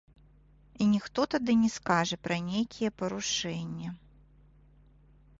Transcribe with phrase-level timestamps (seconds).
[0.83, 3.89] І ніхто тады не скажа пра нейкія парушэнне.